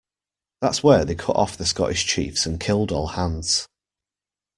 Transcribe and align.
That's 0.61 0.81
where 0.81 1.05
they 1.05 1.13
cut 1.13 1.35
off 1.35 1.55
the 1.55 1.63
Scottish 1.67 2.07
Chiefs 2.07 2.47
and 2.47 2.59
killed 2.59 2.91
all 2.91 3.09
hands. 3.09 3.67